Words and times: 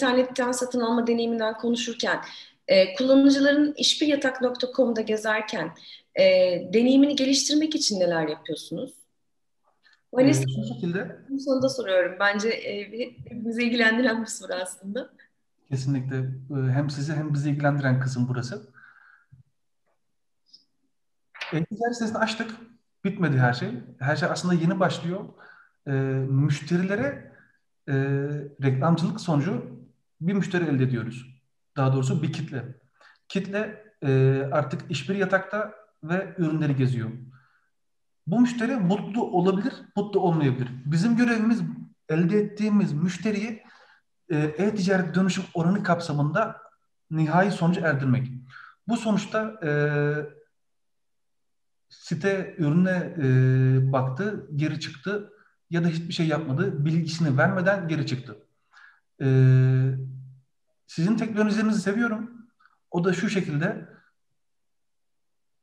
internetten 0.00 0.52
satın 0.52 0.80
alma 0.80 1.06
deneyiminden 1.06 1.58
konuşurken 1.58 2.20
e, 2.68 2.94
kullanıcıların 2.94 3.74
işbiryatak.com'da 3.76 5.00
gezerken 5.00 5.70
e, 6.14 6.24
deneyimini 6.74 7.16
geliştirmek 7.16 7.74
için 7.74 8.00
neler 8.00 8.28
yapıyorsunuz? 8.28 8.92
Vanessa, 10.12 10.42
ee, 10.42 10.46
şu 10.46 10.74
şekilde. 10.74 11.16
Bu 11.28 11.40
sonunda 11.40 11.68
soruyorum. 11.68 12.16
Bence 12.20 12.48
e, 12.48 12.90
hepimizi 13.24 13.62
ilgilendiren 13.62 14.22
bir 14.22 14.26
soru 14.26 14.52
aslında. 14.52 15.10
Kesinlikle. 15.68 16.16
Ee, 16.16 16.72
hem 16.72 16.90
sizi 16.90 17.12
hem 17.12 17.34
bizi 17.34 17.50
ilgilendiren 17.50 18.00
kısım 18.00 18.28
burası. 18.28 18.70
E-ticaret 21.52 21.94
sitesini 21.94 22.18
açtık. 22.18 22.50
Bitmedi 23.04 23.38
her 23.38 23.52
şey. 23.52 23.68
Her 23.98 24.16
şey 24.16 24.28
aslında 24.32 24.54
yeni 24.54 24.80
başlıyor. 24.80 25.24
E, 25.86 25.90
müşterilere 26.30 27.32
e, 27.88 27.94
reklamcılık 28.62 29.20
sonucu 29.20 29.79
bir 30.20 30.32
müşteri 30.32 30.64
elde 30.64 30.84
ediyoruz. 30.84 31.26
Daha 31.76 31.92
doğrusu 31.92 32.22
bir 32.22 32.32
kitle. 32.32 32.64
Kitle 33.28 33.84
e, 34.02 34.42
artık 34.52 34.90
işbir 34.90 35.14
yatakta 35.14 35.74
ve 36.02 36.34
ürünleri 36.38 36.76
geziyor. 36.76 37.10
Bu 38.26 38.40
müşteri 38.40 38.76
mutlu 38.76 39.22
olabilir, 39.22 39.72
mutlu 39.96 40.20
olmayabilir. 40.20 40.68
Bizim 40.84 41.16
görevimiz 41.16 41.62
elde 42.08 42.38
ettiğimiz 42.38 42.92
müşteriyi 42.92 43.62
e, 44.28 44.36
e-ticaret 44.38 45.14
dönüşüm 45.14 45.44
oranı 45.54 45.82
kapsamında 45.82 46.56
nihai 47.10 47.52
sonucu 47.52 47.80
erdirmek. 47.80 48.28
Bu 48.88 48.96
sonuçta 48.96 49.60
e, 49.64 49.70
site 51.88 52.54
ürüne 52.58 53.14
e, 53.18 53.92
baktı, 53.92 54.48
geri 54.56 54.80
çıktı 54.80 55.32
ya 55.70 55.84
da 55.84 55.88
hiçbir 55.88 56.12
şey 56.12 56.26
yapmadı, 56.26 56.84
bilgisini 56.84 57.38
vermeden 57.38 57.88
geri 57.88 58.06
çıktı. 58.06 58.36
E, 59.20 59.28
sizin 60.86 61.16
teknolojilerinizi 61.16 61.80
seviyorum. 61.80 62.30
O 62.90 63.04
da 63.04 63.12
şu 63.12 63.28
şekilde 63.28 63.88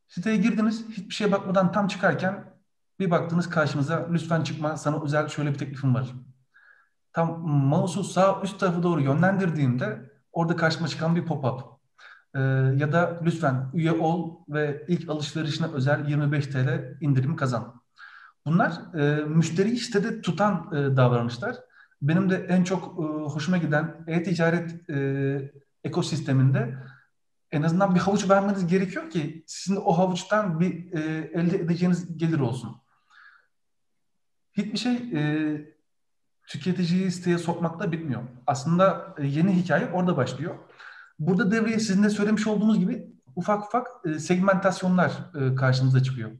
siteye 0.08 0.38
girdiniz, 0.38 0.86
hiçbir 0.89 1.14
şeye 1.14 1.31
bakmadan 1.31 1.72
tam 1.72 1.88
çıkarken 1.88 2.58
bir 2.99 3.11
baktınız 3.11 3.49
karşınıza 3.49 4.08
lütfen 4.11 4.44
çıkma 4.44 4.77
sana 4.77 5.03
özel 5.03 5.27
şöyle 5.27 5.53
bir 5.53 5.58
teklifim 5.58 5.95
var. 5.95 6.14
Tam 7.14 7.39
mouse'u 7.47 8.03
sağ 8.03 8.41
üst 8.44 8.59
tarafı 8.59 8.83
doğru 8.83 9.02
yönlendirdiğimde 9.02 10.11
orada 10.31 10.55
karşıma 10.55 10.88
çıkan 10.88 11.16
bir 11.16 11.25
pop-up 11.25 11.77
e, 12.36 12.39
ya 12.77 12.92
da 12.92 13.19
lütfen 13.23 13.69
üye 13.73 13.92
ol 13.92 14.36
ve 14.49 14.86
ilk 14.88 15.09
alışverişine 15.09 15.67
özel 15.67 16.08
25 16.09 16.47
TL 16.47 16.97
indirim 17.02 17.36
kazan. 17.36 17.81
Bunlar 18.45 18.95
e, 18.95 19.25
müşteriyi 19.25 19.77
sitede 19.77 20.21
tutan 20.21 20.71
e, 20.73 20.97
davranışlar. 20.97 21.55
Benim 22.02 22.30
de 22.30 22.36
en 22.50 22.64
çok 22.64 23.00
e, 23.00 23.03
hoşuma 23.03 23.58
giden 23.58 24.03
e-ticaret 24.08 24.90
e, 24.90 25.52
ekosisteminde 25.84 26.78
en 27.52 27.62
azından 27.62 27.95
bir 27.95 28.00
havuç 28.00 28.30
vermeniz 28.30 28.67
gerekiyor 28.67 29.09
ki 29.09 29.44
sizin 29.48 29.81
o 29.86 29.98
havuçtan 29.98 30.59
bir 30.59 30.94
e, 30.94 31.31
elde 31.34 31.58
edeceğiniz 31.58 32.17
gelir 32.17 32.39
olsun. 32.39 32.78
Hiçbir 34.54 34.78
şey 34.78 34.95
e, 34.95 35.22
tüketiciyi 36.48 37.12
siteye 37.12 37.38
sokmakla 37.38 37.92
bitmiyor. 37.92 38.23
Aslında 38.48 39.16
e, 39.17 39.28
yeni 39.28 39.56
hikaye 39.56 39.92
orada 39.92 40.17
başlıyor. 40.17 40.56
Burada 41.20 41.52
devreye 41.52 41.80
sizin 41.80 42.04
de 42.04 42.09
söylemiş 42.09 42.48
olduğunuz 42.48 42.80
gibi 42.80 43.08
ufak 43.36 43.66
ufak 43.66 43.88
e, 44.06 44.20
segmentasyonlar 44.20 45.11
e, 45.36 45.56
karşımıza 45.56 46.04
çıkıyor. 46.04 46.32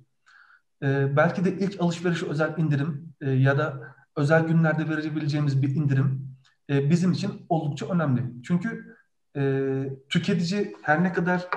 E, 0.84 1.18
belki 1.18 1.46
de 1.46 1.58
ilk 1.58 1.82
alışveriş 1.82 2.24
özel 2.24 2.58
indirim 2.58 3.14
e, 3.22 3.32
ya 3.32 3.58
da 3.58 3.96
özel 4.18 4.48
günlerde 4.48 4.90
verebileceğimiz 4.90 5.62
bir 5.62 5.76
indirim 5.76 6.36
e, 6.70 6.90
bizim 6.90 7.12
için 7.12 7.46
oldukça 7.50 7.86
önemli. 7.86 8.24
Çünkü 8.44 8.98
e, 9.38 9.84
tüketici 10.10 10.76
her 10.82 11.04
ne 11.04 11.14
kadar 11.14 11.48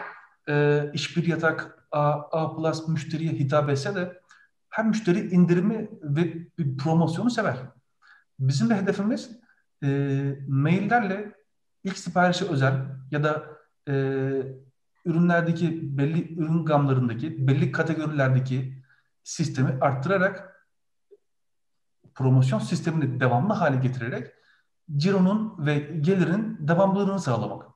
e, 0.48 0.84
işbir 0.94 1.26
yatak 1.26 1.86
A, 1.92 2.10
A 2.10 2.56
plus 2.56 2.88
müşteriye 2.88 3.32
hitap 3.32 3.70
etse 3.70 3.94
de 3.94 4.20
her 4.70 4.86
müşteri 4.86 5.30
indirimi 5.30 5.90
ve 6.02 6.34
bir 6.58 6.76
promosyonu 6.76 7.30
sever. 7.30 7.56
Bizim 8.38 8.70
de 8.70 8.76
hedefimiz 8.76 9.30
e, 9.84 9.88
maillerle 10.48 11.32
ilk 11.84 11.98
siparişi 11.98 12.44
özel 12.44 12.74
ya 13.10 13.24
da 13.24 13.44
e, 13.88 13.92
ürünlerdeki 15.04 15.98
belli 15.98 16.34
ürün 16.34 16.64
gamlarındaki 16.64 17.48
belli 17.48 17.72
kategorilerdeki 17.72 18.82
sistemi 19.24 19.78
arttırarak 19.80 20.59
promosyon 22.20 22.58
sistemini 22.58 23.20
devamlı 23.20 23.54
hale 23.54 23.76
getirerek 23.76 24.26
cironun 24.96 25.66
ve 25.66 25.78
gelirin 25.78 26.56
devamlılığını 26.68 27.20
sağlamak. 27.20 27.70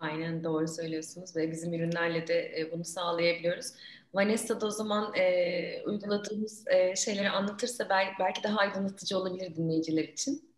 Aynen 0.00 0.44
doğru 0.44 0.68
söylüyorsunuz 0.68 1.36
ve 1.36 1.50
bizim 1.50 1.74
ürünlerle 1.74 2.26
de 2.26 2.60
e, 2.60 2.72
bunu 2.72 2.84
sağlayabiliyoruz. 2.84 3.66
Vanessa 4.14 4.58
o 4.62 4.70
zaman 4.70 5.14
e, 5.14 5.82
uyguladığımız 5.86 6.68
e, 6.68 6.96
şeyleri 6.96 7.30
anlatırsa 7.30 7.88
belki, 7.88 8.12
belki 8.20 8.42
daha 8.42 8.58
aydınlatıcı 8.58 9.18
olabilir 9.18 9.56
dinleyiciler 9.56 10.04
için. 10.04 10.53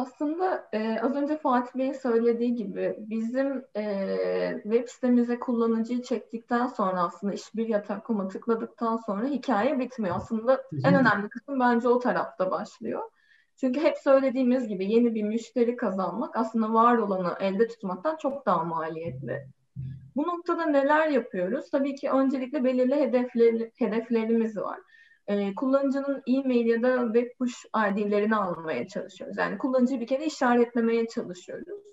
Aslında 0.00 0.68
e, 0.72 1.00
az 1.00 1.16
önce 1.16 1.36
Fatih 1.38 1.78
Bey'in 1.78 1.92
söylediği 1.92 2.54
gibi 2.54 2.96
bizim 2.98 3.64
e, 3.76 4.60
web 4.62 4.88
sitemize 4.88 5.38
kullanıcıyı 5.38 6.02
çektikten 6.02 6.66
sonra 6.66 7.02
aslında 7.02 7.32
işbir 7.32 7.68
yatak.com'a 7.68 8.28
tıkladıktan 8.28 8.96
sonra 8.96 9.26
hikaye 9.26 9.78
bitmiyor. 9.78 10.16
Aslında 10.16 10.62
en 10.84 10.94
önemli 10.94 11.28
kısım 11.28 11.60
bence 11.60 11.88
o 11.88 11.98
tarafta 11.98 12.50
başlıyor. 12.50 13.02
Çünkü 13.56 13.80
hep 13.80 13.98
söylediğimiz 13.98 14.68
gibi 14.68 14.92
yeni 14.92 15.14
bir 15.14 15.22
müşteri 15.22 15.76
kazanmak 15.76 16.36
aslında 16.36 16.72
var 16.72 16.98
olanı 16.98 17.36
elde 17.40 17.68
tutmaktan 17.68 18.16
çok 18.16 18.46
daha 18.46 18.64
maliyetli. 18.64 19.46
Bu 20.16 20.22
noktada 20.22 20.66
neler 20.66 21.08
yapıyoruz? 21.08 21.70
Tabii 21.70 21.94
ki 21.94 22.10
öncelikle 22.10 22.64
belirli 22.64 22.94
hedefleri, 22.94 23.72
hedeflerimiz 23.78 24.56
var 24.56 24.78
e, 25.30 25.54
kullanıcının 25.54 26.22
e-mail 26.26 26.66
ya 26.66 26.82
da 26.82 27.04
web 27.04 27.38
push 27.38 27.64
ID'lerini 27.76 28.36
almaya 28.36 28.88
çalışıyoruz. 28.88 29.36
Yani 29.38 29.58
kullanıcıyı 29.58 30.00
bir 30.00 30.06
kere 30.06 30.26
işaretlemeye 30.26 31.06
çalışıyoruz. 31.08 31.84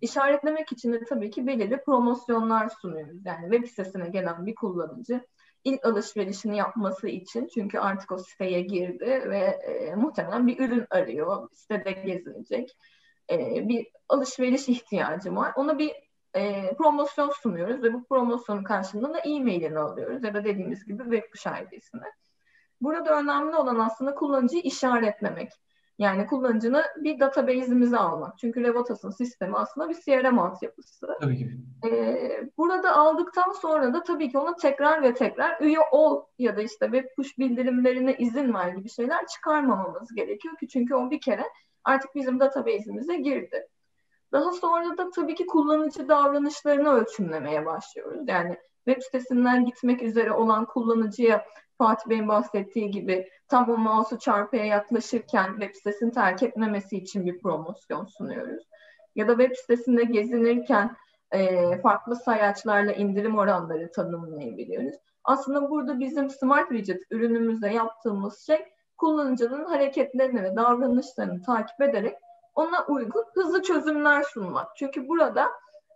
İşaretlemek 0.00 0.72
için 0.72 0.92
de 0.92 1.04
tabii 1.04 1.30
ki 1.30 1.46
belirli 1.46 1.82
promosyonlar 1.84 2.68
sunuyoruz. 2.68 3.26
Yani 3.26 3.50
web 3.50 3.68
sitesine 3.68 4.08
gelen 4.08 4.46
bir 4.46 4.54
kullanıcı 4.54 5.20
ilk 5.64 5.86
alışverişini 5.86 6.56
yapması 6.56 7.08
için 7.08 7.48
çünkü 7.54 7.78
artık 7.78 8.12
o 8.12 8.18
siteye 8.18 8.60
girdi 8.60 9.24
ve 9.30 9.38
e, 9.38 9.94
muhtemelen 9.94 10.46
bir 10.46 10.58
ürün 10.58 10.86
arıyor, 10.90 11.48
sitede 11.52 11.92
gezinecek. 11.92 12.76
E, 13.30 13.68
bir 13.68 13.86
alışveriş 14.08 14.68
ihtiyacı 14.68 15.36
var. 15.36 15.52
Ona 15.56 15.78
bir 15.78 15.92
e, 16.34 16.74
promosyon 16.76 17.30
sunuyoruz 17.30 17.82
ve 17.82 17.92
bu 17.92 18.04
promosyonun 18.04 18.64
karşılığında 18.64 19.18
e-mailini 19.18 19.78
alıyoruz 19.78 20.24
ya 20.24 20.34
da 20.34 20.44
dediğimiz 20.44 20.84
gibi 20.84 21.02
web 21.02 21.22
push 21.30 21.46
ID'sini. 21.46 22.23
Burada 22.84 23.20
önemli 23.20 23.56
olan 23.56 23.78
aslında 23.78 24.14
kullanıcıyı 24.14 24.62
işaretlemek. 24.62 25.52
Yani 25.98 26.26
kullanıcını 26.26 26.84
bir 26.96 27.20
database'imize 27.20 27.96
almak. 27.96 28.38
Çünkü 28.38 28.62
Revotas'ın 28.62 29.10
sistemi 29.10 29.56
aslında 29.56 29.88
bir 29.88 29.94
CRM 29.94 30.38
altyapısı. 30.38 31.06
Tabii 31.20 31.38
ki. 31.38 31.50
Ee, 31.86 32.50
burada 32.58 32.96
aldıktan 32.96 33.52
sonra 33.52 33.94
da 33.94 34.02
tabii 34.02 34.30
ki 34.30 34.38
ona 34.38 34.56
tekrar 34.56 35.02
ve 35.02 35.14
tekrar 35.14 35.60
üye 35.60 35.78
ol 35.92 36.24
ya 36.38 36.56
da 36.56 36.62
işte 36.62 36.84
web 36.84 37.04
push 37.16 37.38
bildirimlerine 37.38 38.16
izin 38.16 38.54
ver 38.54 38.68
gibi 38.68 38.88
şeyler 38.88 39.26
çıkarmamamız 39.26 40.14
gerekiyor 40.14 40.56
ki 40.56 40.68
çünkü 40.68 40.94
o 40.94 41.10
bir 41.10 41.20
kere 41.20 41.44
artık 41.84 42.14
bizim 42.14 42.40
database'imize 42.40 43.16
girdi. 43.16 43.68
Daha 44.32 44.52
sonra 44.52 44.98
da 44.98 45.10
tabii 45.10 45.34
ki 45.34 45.46
kullanıcı 45.46 46.08
davranışlarını 46.08 46.88
ölçümlemeye 46.88 47.66
başlıyoruz. 47.66 48.28
Yani 48.28 48.56
web 48.86 49.02
sitesinden 49.02 49.66
gitmek 49.66 50.02
üzere 50.02 50.32
olan 50.32 50.64
kullanıcıya 50.64 51.44
Fatih 51.78 52.08
Bey'in 52.08 52.28
bahsettiği 52.28 52.90
gibi 52.90 53.28
tam 53.48 53.70
o 53.70 53.76
mouse'u 53.76 54.18
çarpıya 54.18 54.64
yaklaşırken 54.64 55.46
web 55.46 55.74
sitesini 55.74 56.12
terk 56.12 56.42
etmemesi 56.42 56.96
için 56.96 57.26
bir 57.26 57.38
promosyon 57.38 58.04
sunuyoruz. 58.04 58.64
Ya 59.14 59.28
da 59.28 59.38
web 59.38 59.56
sitesinde 59.56 60.04
gezinirken 60.04 60.96
e, 61.30 61.78
farklı 61.80 62.16
sayaçlarla 62.16 62.92
indirim 62.92 63.38
oranları 63.38 63.92
tanımlayabiliyoruz. 63.92 64.96
Aslında 65.24 65.70
burada 65.70 66.00
bizim 66.00 66.30
Smart 66.30 66.68
Widget 66.68 67.02
ürünümüzde 67.10 67.68
yaptığımız 67.68 68.46
şey 68.46 68.64
kullanıcının 68.96 69.64
hareketlerini 69.64 70.42
ve 70.42 70.56
davranışlarını 70.56 71.42
takip 71.42 71.80
ederek 71.80 72.18
ona 72.54 72.86
uygun 72.86 73.24
hızlı 73.34 73.62
çözümler 73.62 74.22
sunmak. 74.22 74.76
Çünkü 74.76 75.08
burada 75.08 75.48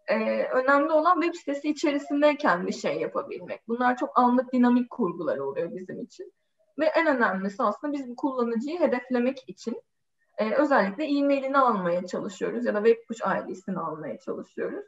e, 0.09 0.45
önemli 0.45 0.93
olan 0.93 1.21
web 1.21 1.35
sitesi 1.35 1.69
içerisindeyken 1.69 2.67
bir 2.67 2.73
şey 2.73 3.01
yapabilmek. 3.01 3.69
Bunlar 3.69 3.97
çok 3.97 4.19
anlık 4.19 4.53
dinamik 4.53 4.91
kurgular 4.91 5.39
oluyor 5.39 5.77
bizim 5.77 6.03
için. 6.03 6.33
Ve 6.79 6.87
en 6.87 7.07
önemlisi 7.17 7.63
aslında 7.63 7.93
biz 7.93 8.09
bu 8.09 8.17
kullanıcıyı 8.17 8.81
hedeflemek 8.81 9.45
için 9.47 9.83
e, 10.39 10.55
özellikle 10.55 11.05
e-mailini 11.05 11.59
almaya 11.59 12.07
çalışıyoruz 12.07 12.67
ya 12.67 12.75
da 12.75 12.85
web 12.85 13.07
push 13.09 13.21
ID'sini 13.21 13.79
almaya 13.79 14.19
çalışıyoruz. 14.19 14.85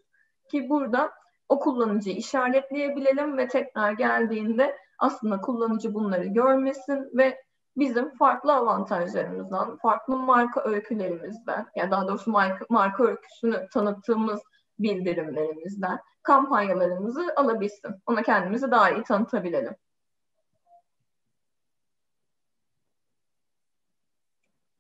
Ki 0.50 0.69
burada 0.69 1.12
o 1.49 1.58
kullanıcıyı 1.58 2.17
işaretleyebilelim 2.17 3.38
ve 3.38 3.49
tekrar 3.49 3.93
geldiğinde 3.93 4.76
aslında 4.99 5.40
kullanıcı 5.40 5.94
bunları 5.94 6.25
görmesin 6.25 7.11
ve 7.19 7.43
bizim 7.76 8.17
farklı 8.17 8.52
avantajlarımızdan, 8.52 9.76
farklı 9.76 10.17
marka 10.17 10.62
öykülerimizden, 10.64 11.67
yani 11.76 11.90
daha 11.90 12.08
doğrusu 12.08 12.31
marka, 12.31 12.67
marka 12.69 13.05
öyküsünü 13.05 13.69
tanıttığımız 13.72 14.40
bildirimlerimizden 14.82 15.99
kampanyalarımızı 16.23 17.32
alabilsin. 17.37 17.94
Ona 18.06 18.23
kendimizi 18.23 18.71
daha 18.71 18.91
iyi 18.91 19.03
tanıtabilelim. 19.03 19.75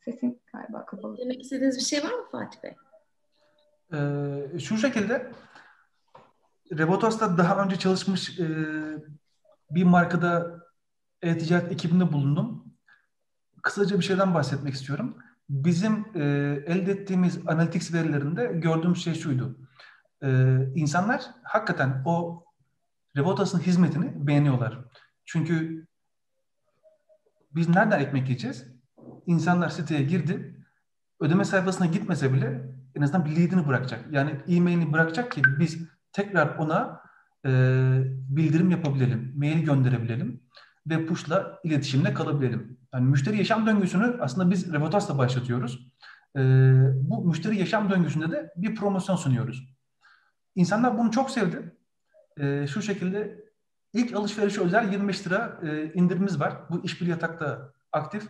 Sesin 0.04 0.42
galiba 0.52 0.86
kapalı. 0.86 1.18
Demek 1.18 1.42
istediğiniz 1.42 1.76
bir 1.76 1.82
şey 1.82 2.04
var 2.04 2.12
mı 2.12 2.24
Fatih 2.32 2.62
Bey? 2.62 2.76
Ee, 3.92 4.58
şu 4.58 4.76
şekilde 4.76 5.32
Rebotos'ta 6.78 7.38
daha 7.38 7.64
önce 7.64 7.76
çalışmış 7.76 8.40
e, 8.40 8.46
bir 9.70 9.84
markada 9.84 10.60
e-ticaret 11.22 11.72
ekibinde 11.72 12.12
bulundum. 12.12 12.64
Kısaca 13.62 13.98
bir 13.98 14.04
şeyden 14.04 14.34
bahsetmek 14.34 14.74
istiyorum. 14.74 15.18
Bizim 15.48 16.06
e, 16.14 16.20
elde 16.66 16.92
ettiğimiz 16.92 17.38
analytics 17.46 17.94
verilerinde 17.94 18.46
gördüğümüz 18.46 19.04
şey 19.04 19.14
şuydu. 19.14 19.56
E, 20.22 20.58
insanlar 20.74 21.22
hakikaten 21.42 22.02
o 22.04 22.44
Rebotos'un 23.16 23.58
hizmetini 23.58 24.26
beğeniyorlar. 24.26 24.78
Çünkü 25.24 25.86
biz 27.54 27.68
nereden 27.68 28.00
ekmek 28.00 28.28
yiyeceğiz? 28.28 28.66
İnsanlar 29.26 29.68
siteye 29.68 30.02
girdi, 30.02 30.64
ödeme 31.20 31.44
sayfasına 31.44 31.86
gitmese 31.86 32.32
bile 32.32 32.62
en 32.94 33.02
azından 33.02 33.24
bir 33.24 33.30
lead'ini 33.30 33.68
bırakacak. 33.68 34.12
Yani 34.12 34.30
e-mailini 34.48 34.92
bırakacak 34.92 35.32
ki 35.32 35.42
biz 35.58 35.88
tekrar 36.12 36.56
ona 36.56 37.00
e, 37.46 37.50
bildirim 38.06 38.70
yapabilelim, 38.70 39.32
mail 39.36 39.64
gönderebilelim 39.64 40.42
ve 40.86 41.06
push'la 41.06 41.60
iletişimde 41.64 42.14
kalabilelim. 42.14 42.78
Yani 42.94 43.08
müşteri 43.08 43.38
yaşam 43.38 43.66
döngüsünü 43.66 44.16
aslında 44.20 44.50
biz 44.50 44.72
Revotas'la 44.72 45.18
başlatıyoruz. 45.18 45.92
E, 46.36 46.40
bu 46.94 47.24
müşteri 47.24 47.58
yaşam 47.58 47.90
döngüsünde 47.90 48.30
de 48.30 48.52
bir 48.56 48.74
promosyon 48.74 49.16
sunuyoruz. 49.16 49.79
İnsanlar 50.54 50.98
bunu 50.98 51.10
çok 51.10 51.30
sevdi. 51.30 51.76
E, 52.36 52.66
şu 52.66 52.82
şekilde 52.82 53.44
ilk 53.92 54.14
alışverişe 54.14 54.60
özel 54.60 54.92
25 54.92 55.26
lira 55.26 55.60
e, 55.62 55.92
indirimimiz 55.92 56.40
var. 56.40 56.56
Bu 56.70 56.84
iş 56.84 57.00
bir 57.00 57.06
yatakta 57.06 57.72
aktif. 57.92 58.28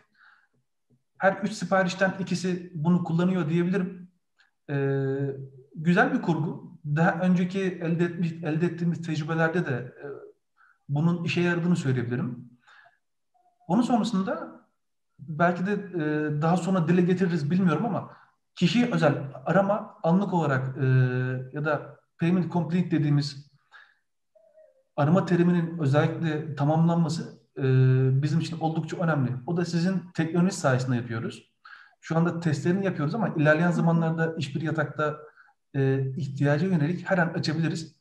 Her 1.18 1.32
üç 1.42 1.52
siparişten 1.52 2.14
ikisi 2.18 2.72
bunu 2.74 3.04
kullanıyor 3.04 3.48
diyebilirim. 3.48 4.10
E, 4.70 4.76
güzel 5.74 6.12
bir 6.14 6.22
kurgu. 6.22 6.78
Daha 6.84 7.20
önceki 7.20 7.60
elde, 7.60 8.04
etmiş, 8.04 8.32
elde 8.32 8.66
ettiğimiz 8.66 9.02
tecrübelerde 9.02 9.66
de 9.66 9.72
e, 9.72 10.06
bunun 10.88 11.24
işe 11.24 11.40
yaradığını 11.40 11.76
söyleyebilirim. 11.76 12.50
Onun 13.68 13.82
sonrasında 13.82 14.60
belki 15.18 15.66
de 15.66 15.72
e, 15.72 16.42
daha 16.42 16.56
sonra 16.56 16.88
dile 16.88 17.02
getiririz 17.02 17.50
bilmiyorum 17.50 17.86
ama 17.86 18.16
kişiye 18.54 18.90
özel 18.92 19.14
arama 19.44 19.98
anlık 20.02 20.34
olarak 20.34 20.76
e, 20.76 20.86
ya 21.52 21.64
da 21.64 21.99
payment 22.20 22.52
complete 22.52 22.90
dediğimiz 22.90 23.50
arama 24.96 25.26
teriminin 25.26 25.78
özellikle 25.78 26.54
tamamlanması 26.54 27.40
e, 27.58 27.62
bizim 28.22 28.40
için 28.40 28.60
oldukça 28.60 28.96
önemli. 28.96 29.30
O 29.46 29.56
da 29.56 29.64
sizin 29.64 30.02
teknoloji 30.14 30.56
sayesinde 30.56 30.96
yapıyoruz. 30.96 31.50
Şu 32.00 32.16
anda 32.16 32.40
testlerini 32.40 32.84
yapıyoruz 32.84 33.14
ama 33.14 33.28
ilerleyen 33.28 33.70
zamanlarda 33.70 34.34
iş 34.38 34.54
bir 34.56 34.60
yatakta 34.60 35.18
e, 35.74 36.12
ihtiyaca 36.16 36.66
yönelik 36.66 37.10
her 37.10 37.18
an 37.18 37.28
açabiliriz. 37.28 37.96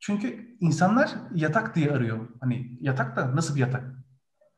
Çünkü 0.00 0.56
insanlar 0.60 1.10
yatak 1.34 1.74
diye 1.74 1.92
arıyor. 1.92 2.28
Hani 2.40 2.78
yatak 2.80 3.16
da 3.16 3.36
nasıl 3.36 3.54
bir 3.54 3.60
yatak? 3.60 3.84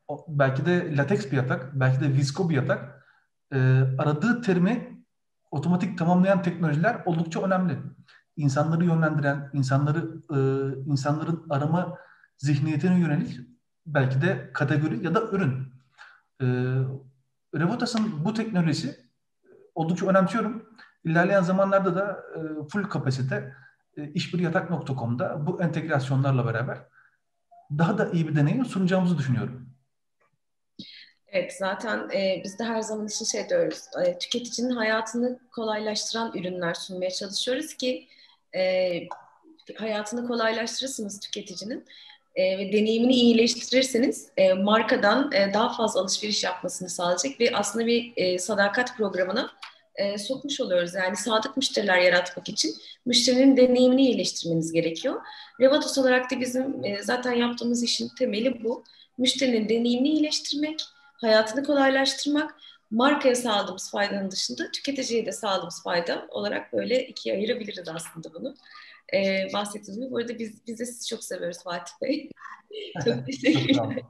O, 0.07 0.25
belki 0.27 0.65
de 0.65 0.97
lateks 0.97 1.25
bir 1.25 1.37
yatak, 1.37 1.79
belki 1.79 2.01
de 2.01 2.13
visko 2.13 2.49
bir 2.49 2.55
yatak. 2.55 3.05
E, 3.53 3.57
aradığı 3.97 4.41
terimi 4.41 5.03
otomatik 5.51 5.97
tamamlayan 5.97 6.41
teknolojiler 6.41 7.01
oldukça 7.05 7.41
önemli. 7.43 7.77
İnsanları 8.37 8.85
yönlendiren, 8.85 9.49
insanları 9.53 9.99
e, 10.29 10.37
insanların 10.91 11.45
arama 11.49 11.97
zihniyetine 12.37 12.99
yönelik 12.99 13.39
belki 13.85 14.21
de 14.21 14.49
kategori 14.53 15.05
ya 15.05 15.15
da 15.15 15.21
ürün. 15.21 15.73
E, 16.41 16.45
Revotas'ın 17.55 18.25
bu 18.25 18.33
teknolojisi 18.33 18.99
oldukça 19.75 20.05
önemsiyorum. 20.05 20.69
İlerleyen 21.03 21.41
zamanlarda 21.41 21.95
da 21.95 22.23
e, 22.35 22.39
full 22.69 22.83
kapasite 22.83 23.53
e, 23.97 24.09
işbiryatak.com'da 24.09 25.47
bu 25.47 25.61
entegrasyonlarla 25.61 26.45
beraber 26.45 26.77
daha 27.77 27.97
da 27.97 28.09
iyi 28.09 28.27
bir 28.27 28.35
deneyim 28.35 28.65
sunacağımızı 28.65 29.17
düşünüyorum. 29.17 29.69
Evet 31.27 31.53
zaten 31.53 32.09
e, 32.09 32.41
biz 32.43 32.59
de 32.59 32.63
her 32.63 32.81
zaman 32.81 33.07
için 33.07 33.25
şey 33.25 33.49
diyoruz. 33.49 33.83
E, 34.05 34.17
tüketicinin 34.17 34.69
hayatını 34.69 35.39
kolaylaştıran 35.51 36.37
ürünler 36.37 36.73
sunmaya 36.73 37.11
çalışıyoruz 37.11 37.73
ki 37.73 38.07
e, 38.55 38.99
hayatını 39.75 40.27
kolaylaştırırsınız 40.27 41.19
tüketicinin 41.19 41.85
e, 42.35 42.57
ve 42.57 42.73
deneyimini 42.73 43.13
iyileştirirseniz 43.13 44.27
e, 44.37 44.53
markadan 44.53 45.31
e, 45.31 45.53
daha 45.53 45.73
fazla 45.73 46.01
alışveriş 46.01 46.43
yapmasını 46.43 46.89
sağlayacak 46.89 47.39
ve 47.39 47.51
aslında 47.53 47.85
bir 47.85 48.13
e, 48.15 48.39
sadakat 48.39 48.97
programına 48.97 49.51
e, 49.95 50.17
sokmuş 50.17 50.61
oluyoruz. 50.61 50.93
Yani 50.93 51.15
sadık 51.15 51.57
müşteriler 51.57 51.97
yaratmak 51.97 52.49
için 52.49 52.75
müşterinin 53.05 53.57
deneyimini 53.57 54.01
iyileştirmeniz 54.01 54.71
gerekiyor. 54.71 55.21
Revatos 55.59 55.97
olarak 55.97 56.31
da 56.31 56.39
bizim 56.39 56.85
e, 56.85 57.03
zaten 57.03 57.31
yaptığımız 57.31 57.83
işin 57.83 58.09
temeli 58.19 58.63
bu. 58.63 58.83
Müşterinin 59.17 59.69
deneyimini 59.69 60.09
iyileştirmek, 60.09 60.81
hayatını 61.21 61.63
kolaylaştırmak, 61.63 62.55
markaya 62.93 63.35
sağladığımız 63.35 63.91
faydanın 63.91 64.31
dışında 64.31 64.71
tüketiciye 64.71 65.25
de 65.25 65.31
sağladığımız 65.31 65.83
fayda 65.83 66.27
olarak 66.29 66.73
böyle 66.73 67.07
ikiye 67.07 67.35
ayırabiliriz 67.35 67.87
aslında 67.87 68.33
bunu. 68.33 68.55
Ee, 69.13 69.47
bahsettiğiniz 69.53 69.99
gibi. 69.99 70.11
Bu 70.11 70.17
arada 70.17 70.39
biz, 70.39 70.67
biz 70.67 70.79
de 70.79 70.85
sizi 70.85 71.07
çok 71.07 71.23
seviyoruz 71.23 71.63
Fatih 71.63 71.93
Bey. 72.01 72.29
çok 73.05 73.25
teşekkür 73.25 73.69
ederim. 73.69 74.05